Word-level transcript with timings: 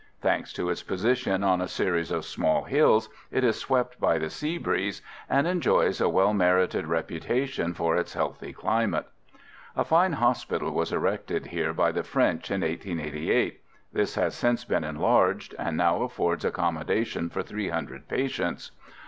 Thanks 0.19 0.51
to 0.53 0.71
its 0.71 0.81
position 0.81 1.43
on 1.43 1.61
a 1.61 1.67
series 1.67 2.09
of 2.09 2.25
small 2.25 2.63
hills, 2.63 3.07
it 3.29 3.43
is 3.43 3.59
swept 3.59 3.99
by 3.99 4.17
the 4.17 4.31
sea 4.31 4.57
breeze, 4.57 5.03
and 5.29 5.45
enjoys 5.45 6.01
a 6.01 6.09
well 6.09 6.33
merited 6.33 6.87
reputation 6.87 7.75
for 7.75 7.95
its 7.95 8.15
healthy 8.15 8.51
climate. 8.51 9.05
A 9.75 9.85
fine 9.85 10.13
hospital 10.13 10.71
was 10.71 10.91
erected 10.91 11.45
here 11.45 11.71
by 11.71 11.91
the 11.91 12.01
French 12.01 12.49
in 12.49 12.61
1888; 12.61 13.61
this 13.93 14.15
has 14.15 14.33
since 14.33 14.65
been 14.65 14.83
enlarged, 14.83 15.53
and 15.59 15.77
now 15.77 16.01
affords 16.01 16.43
accommodation 16.43 17.29
for 17.29 17.43
three 17.43 17.69
hundred 17.69 18.07
patients. 18.07 18.71